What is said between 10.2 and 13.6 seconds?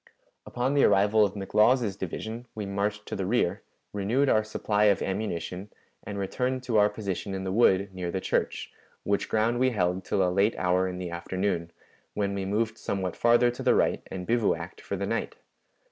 a late hour in the afternoon, when we moved somewhat farther